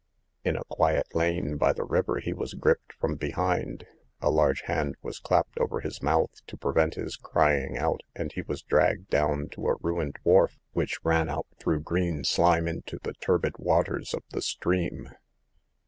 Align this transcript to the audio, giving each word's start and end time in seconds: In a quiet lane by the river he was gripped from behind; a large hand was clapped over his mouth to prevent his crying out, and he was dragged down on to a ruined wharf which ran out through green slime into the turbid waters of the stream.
In 0.43 0.55
a 0.57 0.63
quiet 0.63 1.13
lane 1.13 1.57
by 1.57 1.73
the 1.73 1.83
river 1.83 2.17
he 2.17 2.33
was 2.33 2.55
gripped 2.55 2.91
from 2.93 3.17
behind; 3.17 3.85
a 4.19 4.31
large 4.31 4.61
hand 4.61 4.95
was 5.03 5.19
clapped 5.19 5.59
over 5.59 5.81
his 5.81 6.01
mouth 6.01 6.31
to 6.47 6.57
prevent 6.57 6.95
his 6.95 7.15
crying 7.15 7.77
out, 7.77 8.01
and 8.15 8.31
he 8.31 8.41
was 8.41 8.63
dragged 8.63 9.11
down 9.11 9.41
on 9.41 9.49
to 9.49 9.67
a 9.67 9.75
ruined 9.79 10.17
wharf 10.23 10.57
which 10.73 11.05
ran 11.05 11.29
out 11.29 11.45
through 11.59 11.81
green 11.81 12.23
slime 12.23 12.67
into 12.67 12.97
the 13.03 13.13
turbid 13.13 13.59
waters 13.59 14.15
of 14.15 14.23
the 14.31 14.41
stream. 14.41 15.09